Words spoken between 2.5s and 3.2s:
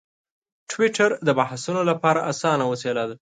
وسیله ده.